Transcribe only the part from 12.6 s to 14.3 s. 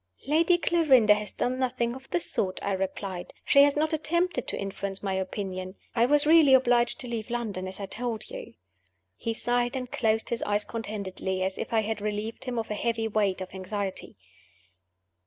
a heavy weight of anxiety.